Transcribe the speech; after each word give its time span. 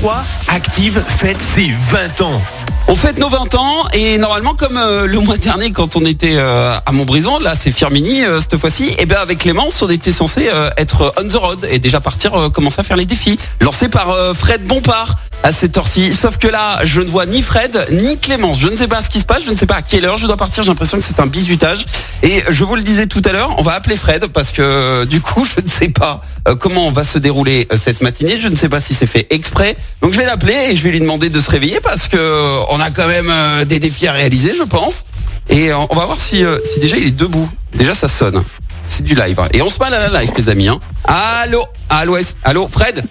2023, 0.00 0.24
Active 0.54 1.02
fête 1.06 1.40
ses 1.40 1.72
20 1.72 2.20
ans. 2.20 2.42
On 2.88 2.94
fête 2.94 3.18
nos 3.18 3.28
20 3.28 3.54
ans 3.56 3.88
et 3.92 4.16
normalement 4.16 4.54
comme 4.54 4.76
euh, 4.76 5.06
le 5.06 5.18
mois 5.18 5.36
dernier 5.36 5.72
quand 5.72 5.96
on 5.96 6.04
était 6.04 6.36
euh, 6.36 6.72
à 6.86 6.92
Montbrison, 6.92 7.38
là 7.38 7.54
c'est 7.54 7.72
Firmini 7.72 8.24
euh, 8.24 8.40
cette 8.40 8.56
fois-ci, 8.58 8.94
et 8.98 9.06
bien 9.06 9.18
avec 9.18 9.38
Clémence 9.38 9.82
on 9.82 9.88
était 9.90 10.12
censé 10.12 10.48
être 10.76 11.12
on 11.20 11.26
the 11.26 11.34
road 11.34 11.66
et 11.70 11.78
déjà 11.78 12.00
partir 12.00 12.50
commencer 12.52 12.80
à 12.80 12.84
faire 12.84 12.96
les 12.96 13.06
défis 13.06 13.38
lancés 13.60 13.88
par 13.88 14.14
Fred 14.34 14.64
Bompard 14.66 15.16
à 15.42 15.52
cette 15.52 15.76
heure-ci. 15.76 16.12
Sauf 16.12 16.38
que 16.38 16.48
là, 16.48 16.80
je 16.84 17.00
ne 17.00 17.06
vois 17.06 17.26
ni 17.26 17.42
Fred, 17.42 17.86
ni 17.92 18.18
Clémence. 18.18 18.58
Je 18.60 18.68
ne 18.68 18.76
sais 18.76 18.88
pas 18.88 19.02
ce 19.02 19.08
qui 19.08 19.20
se 19.20 19.26
passe, 19.26 19.44
je 19.44 19.50
ne 19.50 19.56
sais 19.56 19.66
pas 19.66 19.76
à 19.76 19.82
quelle 19.82 20.04
heure 20.04 20.16
je 20.16 20.26
dois 20.26 20.36
partir. 20.36 20.62
J'ai 20.62 20.68
l'impression 20.68 20.98
que 20.98 21.04
c'est 21.04 21.20
un 21.20 21.26
bisutage. 21.26 21.86
Et 22.22 22.42
je 22.48 22.64
vous 22.64 22.76
le 22.76 22.82
disais 22.82 23.06
tout 23.06 23.22
à 23.24 23.32
l'heure, 23.32 23.54
on 23.58 23.62
va 23.62 23.74
appeler 23.74 23.96
Fred 23.96 24.26
parce 24.26 24.50
que 24.50 25.04
du 25.04 25.20
coup, 25.20 25.44
je 25.56 25.62
ne 25.62 25.68
sais 25.68 25.88
pas 25.88 26.20
euh, 26.48 26.56
comment 26.56 26.90
va 26.90 27.04
se 27.04 27.18
dérouler 27.18 27.68
euh, 27.72 27.76
cette 27.80 28.02
matinée. 28.02 28.38
Je 28.38 28.48
ne 28.48 28.54
sais 28.54 28.68
pas 28.68 28.80
si 28.80 28.94
c'est 28.94 29.06
fait 29.06 29.26
exprès. 29.30 29.76
Donc 30.02 30.12
je 30.12 30.18
vais 30.18 30.26
l'appeler 30.26 30.56
et 30.70 30.76
je 30.76 30.82
vais 30.82 30.90
lui 30.90 31.00
demander 31.00 31.30
de 31.30 31.40
se 31.40 31.50
réveiller 31.50 31.80
parce 31.80 32.08
que 32.08 32.16
euh, 32.16 32.58
on 32.70 32.80
a 32.80 32.90
quand 32.90 33.06
même 33.06 33.32
des 33.64 33.78
défis 33.78 34.06
à 34.06 34.12
réaliser, 34.12 34.54
je 34.56 34.64
pense. 34.64 35.04
Et 35.50 35.72
on 35.72 35.94
va 35.94 36.04
voir 36.04 36.20
si 36.20 36.44
déjà 36.80 36.96
il 36.96 37.06
est 37.06 37.10
debout. 37.16 37.48
Déjà 37.74 37.94
ça 37.94 38.08
sonne. 38.08 38.42
C'est 38.88 39.04
du 39.04 39.14
live. 39.14 39.38
Et 39.52 39.62
on 39.62 39.68
se 39.68 39.78
parle 39.78 39.94
à 39.94 40.08
la 40.08 40.20
live, 40.20 40.30
les 40.36 40.48
amis. 40.48 40.68
Hein. 40.68 40.80
Allô 41.04 41.62
Allô 41.88 42.16
Allô 42.44 42.66
Fred 42.68 43.04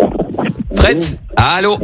Fred 0.75 1.03
Allô 1.35 1.77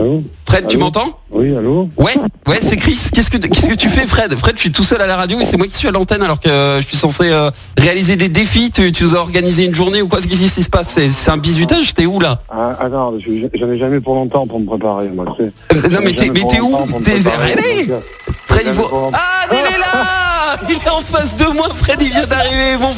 Fred, 0.48 0.68
tu 0.68 0.78
m'entends 0.78 1.18
Oui, 1.32 1.56
allô 1.56 1.90
Ouais, 1.98 2.14
ouais, 2.48 2.60
c'est 2.62 2.76
Chris. 2.76 3.00
Qu'est-ce 3.14 3.32
que 3.32 3.38
qu'est-ce 3.38 3.68
que 3.68 3.74
tu 3.76 3.90
fais, 3.90 4.06
Fred 4.06 4.38
Fred, 4.38 4.56
je 4.56 4.62
suis 4.62 4.72
tout 4.72 4.84
seul 4.84 5.02
à 5.02 5.08
la 5.08 5.16
radio 5.16 5.40
et 5.40 5.46
c'est 5.46 5.58
moi 5.58 5.66
qui 5.68 5.76
suis 5.76 5.88
à 5.88 5.92
l'antenne 5.92 6.22
alors 6.22 6.40
que 6.40 6.50
euh, 6.50 6.80
je 6.82 6.86
suis 6.86 6.98
censé 6.98 7.30
euh, 7.32 7.50
réaliser 7.78 8.16
des 8.16 8.30
défis. 8.30 8.70
Tu, 8.72 8.92
tu 8.92 9.04
nous 9.04 9.16
as 9.16 9.20
organisé 9.20 9.64
une 9.66 9.74
journée 9.74 10.02
ou 10.04 10.08
quoi? 10.08 10.20
Qu'est-ce 10.22 10.54
qui 10.56 10.64
se 10.64 10.70
passe? 10.70 10.96
C'est 11.12 11.32
un 11.32 11.38
bisutage 11.38 11.94
T'es 11.96 12.06
où 12.06 12.20
là? 12.20 12.40
Ah, 12.52 12.78
Attends, 12.80 13.14
j'en 13.20 13.70
ai 13.72 13.78
jamais 13.80 14.00
pour 14.00 14.14
longtemps 14.16 14.46
pour 14.46 14.60
me 14.60 14.66
préparer. 14.66 15.08
Moi, 15.10 15.26
euh, 15.40 15.50
non, 15.90 16.00
mais 16.04 16.14
t'es 16.14 16.30
où? 16.60 16.78
T'es 17.04 17.20
Fred, 17.20 18.64
il 18.68 18.74
faut. 18.74 18.90
Ah, 19.14 19.48
mais 19.50 19.58
il 19.58 19.76
est 19.76 19.80
là 19.80 20.58
Il 20.70 20.76
est 20.76 20.90
en 20.90 21.02
face 21.02 21.36
de 21.36 21.46
moi, 21.46 21.70
Fred, 21.74 21.98
il 22.02 22.10
vient 22.10 22.26
d'arriver, 22.28 22.43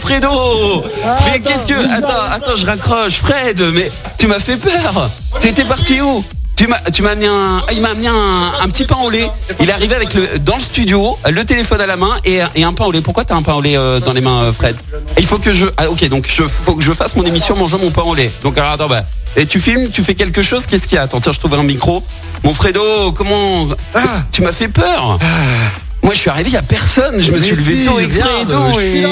Fredo 0.06 0.84
ah, 1.04 1.18
Mais 1.26 1.40
qu'est-ce 1.40 1.66
que... 1.66 1.74
Attends, 1.74 2.32
attends, 2.32 2.56
je 2.56 2.66
raccroche. 2.68 3.16
Fred, 3.16 3.60
mais 3.74 3.92
tu 4.20 4.28
m'as 4.28 4.40
fait 4.40 4.56
peur 4.56 5.10
Tu 5.40 5.48
étais 5.48 5.66
parti 5.66 6.00
où 6.00 6.24
tu 6.56 6.68
m'as, 6.68 6.80
tu 6.94 7.02
m'as 7.02 7.16
mis 7.16 7.26
un, 7.26 7.60
il 7.74 7.82
m'a 7.82 7.96
mis 7.96 8.08
un, 8.08 8.70
petit 8.70 8.86
pain 8.86 8.98
au 9.04 9.10
lait. 9.10 9.30
Il 9.60 9.68
est 9.68 9.74
arrivé 9.74 9.96
avec 9.96 10.14
le, 10.14 10.38
dans 10.38 10.56
le 10.56 10.62
studio, 10.62 11.18
le 11.30 11.44
téléphone 11.44 11.82
à 11.82 11.88
la 11.88 11.98
main 11.98 12.18
et, 12.24 12.40
un 12.64 12.74
pain 12.74 12.86
au 12.86 12.92
lait. 12.92 13.02
Pourquoi 13.02 13.26
t'as 13.26 13.36
un 13.36 13.42
pain 13.42 13.56
au 13.56 13.62
lait 13.62 13.76
euh, 13.76 14.00
dans 14.00 14.14
les 14.14 14.22
mains, 14.22 14.44
euh, 14.44 14.54
Fred? 14.54 14.78
Il 15.18 15.26
faut 15.26 15.40
que 15.40 15.52
je, 15.52 15.66
ah, 15.78 15.90
ok, 15.90 16.08
donc 16.08 16.28
je, 16.28 16.44
faut 16.44 16.76
que 16.76 16.84
je 16.84 16.94
fasse 16.94 17.16
mon 17.16 17.24
émission 17.24 17.56
en 17.56 17.58
mangeant 17.58 17.80
mon 17.80 17.90
pain 17.90 18.04
au 18.04 18.14
lait. 18.14 18.32
Donc 18.44 18.58
alors 18.60 18.72
attends, 18.72 18.88
bah, 18.88 19.02
et 19.36 19.48
tu 19.48 19.60
filmes, 19.60 19.90
tu 19.90 20.04
fais 20.04 20.14
quelque 20.14 20.44
chose, 20.44 20.68
qu'est-ce 20.68 20.88
qu'il 20.88 20.98
y 20.98 21.00
a? 21.00 21.02
Attends, 21.02 21.20
tiens, 21.20 21.34
je 21.34 21.40
trouve 21.40 21.56
un 21.56 21.64
micro. 21.64 22.04
Mon 22.44 22.54
Fredo, 22.54 23.12
comment 23.12 23.68
ah. 23.96 24.00
Tu 24.32 24.44
m'as 24.44 24.54
fait 24.54 24.70
peur. 24.70 25.18
Ah. 25.20 25.85
Moi, 26.06 26.14
je 26.14 26.20
suis 26.20 26.30
arrivé, 26.30 26.50
il 26.50 26.52
n'y 26.52 26.58
a 26.58 26.62
personne. 26.62 27.20
Je 27.20 27.32
me 27.32 27.40
suis 27.40 27.56
levé 27.56 27.84
tôt 27.84 28.00
exprès 28.00 28.44
et 28.44 28.46
tout. 28.46 28.80
Et... 28.80 29.04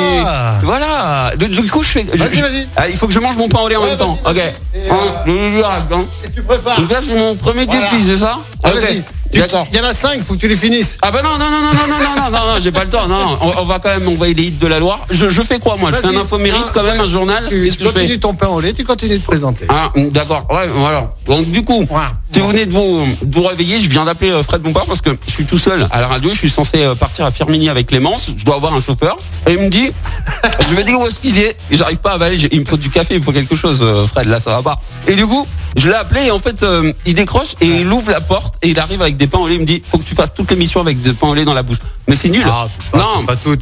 Voilà. 0.61 1.31
Du 1.35 1.69
coup, 1.69 1.81
je 1.81 1.89
fais. 1.89 2.03
Vas-y, 2.03 2.39
vas-y. 2.39 2.67
Ah, 2.75 2.88
il 2.88 2.95
faut 2.95 3.08
que 3.08 3.13
je 3.13 3.19
mange 3.19 3.35
mon 3.35 3.50
pain 3.50 3.61
au 3.61 3.67
lait 3.67 3.75
en 3.75 3.83
même 3.83 3.97
temps. 3.97 4.19
Ok. 4.23 4.38
Et, 4.38 6.30
tu 6.35 6.44
prépares. 6.44 6.80
Donc 6.80 6.91
là, 6.91 7.00
c'est 7.05 7.16
mon 7.16 7.35
premier 7.35 7.66
défi, 7.66 8.03
c'est 8.05 8.17
ça 8.17 8.38
Ok. 8.63 9.03
D'accord. 9.33 9.66
Il 9.72 9.77
y 9.77 9.81
en 9.81 9.85
a 9.85 9.94
5, 9.94 10.23
faut 10.23 10.35
que 10.35 10.39
tu 10.39 10.47
les 10.47 10.55
finisses. 10.55 10.97
Ah 11.02 11.09
bah 11.09 11.22
non, 11.23 11.31
non, 11.31 11.50
non, 11.50 11.61
non, 11.61 11.73
non, 11.73 11.88
non, 11.88 12.16
non, 12.16 12.31
non, 12.31 12.53
non, 12.53 12.61
j'ai 12.61 12.72
pas 12.72 12.83
le 12.83 12.89
temps. 12.91 13.07
Non, 13.07 13.39
on, 13.41 13.63
va 13.63 13.80
quand 13.80 13.89
même 13.89 14.07
envoyer 14.07 14.35
les 14.35 14.44
hits 14.44 14.52
de 14.52 14.67
la 14.67 14.78
Loire. 14.78 15.07
Je, 15.09 15.28
je 15.30 15.41
fais 15.41 15.57
quoi 15.57 15.75
moi 15.75 15.91
Je 15.91 15.97
fais 15.97 16.16
un 16.16 16.22
info 16.22 16.38
mérite 16.38 16.72
quand 16.72 16.83
même, 16.83 17.02
un 17.02 17.07
journal. 17.07 17.44
Tu, 17.50 17.72
tu 17.75 17.83
continues 17.83 18.19
ton 18.19 18.35
pain 18.35 18.50
au 18.50 18.61
lait, 18.61 18.73
tu 18.73 18.83
continues 18.83 19.17
de 19.17 19.23
présenter. 19.23 19.66
Ah, 19.69 19.91
d'accord. 20.11 20.45
Ouais, 20.52 20.67
voilà. 20.75 21.16
Donc 21.25 21.50
du 21.50 21.63
coup, 21.63 21.88
si 22.33 22.39
vous 22.39 22.47
venez 22.47 22.65
de 22.65 22.73
vous, 22.73 23.05
de 23.21 23.35
vous 23.35 23.43
réveiller, 23.43 23.79
je 23.79 23.89
viens 23.89 24.05
d'appeler 24.05 24.41
Fred 24.41 24.61
Bompard 24.61 24.85
parce 24.85 25.01
que 25.01 25.11
je 25.27 25.31
suis 25.31 25.45
tout 25.45 25.59
seul 25.59 25.87
à 25.91 26.01
la 26.01 26.07
radio. 26.07 26.31
Je 26.31 26.37
suis 26.37 26.49
censé 26.49 26.83
partir 26.99 27.25
à 27.25 27.31
Firmini 27.31 27.69
avec 27.69 27.87
Clémence. 27.87 28.31
Je 28.35 28.43
dois 28.43 28.55
avoir 28.55 28.73
un 28.73 28.81
chauffeur. 28.81 29.17
Et 29.45 29.53
il 29.53 29.59
me 29.59 29.69
dit, 29.69 29.91
je 30.67 30.73
me 30.73 30.83
dis 30.83 30.93
où 30.93 31.05
est-ce 31.05 31.19
qu'il 31.19 31.38
est? 31.38 31.55
Et 31.69 31.77
j'arrive 31.77 31.99
pas 31.99 32.11
à 32.11 32.13
avaler. 32.16 32.38
Il 32.51 32.61
me 32.61 32.66
faut 32.66 32.77
du 32.77 32.89
café, 32.89 33.13
il 33.16 33.19
me 33.19 33.23
faut 33.23 33.31
quelque 33.31 33.55
chose, 33.55 33.85
Fred. 34.07 34.27
Là, 34.27 34.39
ça 34.39 34.49
va 34.49 34.61
pas. 34.63 34.79
Et 35.07 35.16
du 35.16 35.27
coup, 35.27 35.47
je 35.75 35.89
l'ai 35.89 35.95
appelé 35.95 36.25
et 36.25 36.31
en 36.31 36.39
fait, 36.39 36.66
il 37.05 37.13
décroche 37.13 37.53
et 37.61 37.67
il 37.67 37.88
ouvre 37.91 38.09
la 38.09 38.22
porte 38.22 38.55
et 38.63 38.69
il 38.69 38.79
arrive 38.79 39.03
avec 39.03 39.16
des 39.16 39.27
pains 39.27 39.39
au 39.39 39.47
lait. 39.47 39.55
Il 39.55 39.61
me 39.61 39.66
dit, 39.66 39.83
faut 39.91 39.99
que 39.99 40.03
tu 40.03 40.16
fasses 40.16 40.33
toute 40.33 40.49
l'émission 40.49 40.81
avec 40.81 41.01
des 41.01 41.13
pains 41.13 41.27
au 41.27 41.35
lait 41.35 41.45
dans 41.45 41.53
la 41.53 41.61
bouche. 41.63 41.77
Mais 42.07 42.16
c'est 42.16 42.29
nul. 42.29 42.45
Ah, 42.47 42.67
non, 42.95 43.25
pas 43.27 43.35
tout. 43.35 43.55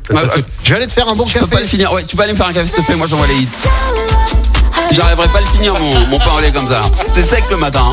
Je 0.63 0.69
vais 0.69 0.75
aller 0.77 0.87
te 0.87 0.93
faire 0.93 1.09
un 1.09 1.15
bon 1.15 1.25
café. 1.25 1.39
Je 1.39 1.45
peux 1.45 1.55
pas 1.55 1.61
le 1.61 1.67
finir. 1.67 1.91
Ouais, 1.91 2.05
tu 2.05 2.15
peux 2.15 2.23
aller 2.23 2.31
me 2.31 2.37
faire 2.37 2.47
un 2.47 2.53
café 2.53 2.67
s'il 2.67 2.77
te 2.77 2.81
plaît. 2.83 2.95
Moi, 2.95 3.07
j'envoie 3.07 3.27
les 3.27 3.35
hits. 3.35 3.47
J'arriverai 4.91 5.27
pas 5.27 5.37
à 5.39 5.41
le 5.41 5.47
finir 5.47 5.73
mon, 5.79 6.07
mon 6.07 6.19
pain 6.19 6.31
au 6.37 6.41
lait 6.41 6.51
comme 6.51 6.67
ça. 6.67 6.81
C'est 7.13 7.21
sec 7.21 7.43
le 7.49 7.57
matin. 7.57 7.85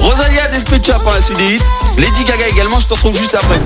Rosalia 0.00 0.48
Despecha 0.48 0.98
pour 0.98 1.12
la 1.12 1.20
suite 1.20 1.38
des 1.38 1.56
hits. 1.56 1.62
Lady 1.98 2.24
Gaga 2.24 2.48
également. 2.48 2.80
Je 2.80 2.86
te 2.86 2.94
retrouve 2.94 3.16
juste 3.16 3.34
après. 3.34 3.60